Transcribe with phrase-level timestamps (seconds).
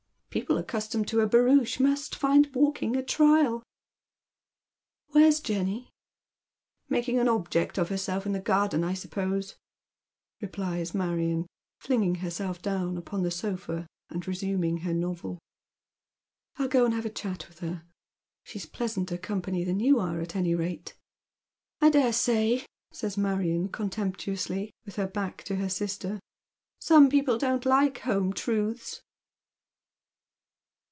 [0.41, 3.63] "People accustomed to a barouche must find walking a trial.""
[5.11, 5.89] Where's Jenny?""
[6.89, 9.55] Making an object of herself in the garden, I suppose,"
[10.39, 11.47] replies Marion,
[11.79, 15.37] flinging herself down upon the sofa and resuming her novel."
[16.57, 17.83] I'll go and have a chat with her.
[18.45, 20.95] She's pleasanter company than you are, at any rate.""
[21.81, 26.21] I dare say," says Marion contemptuously, with her back to her sister.''
[26.79, 29.01] Some people don't like home truths."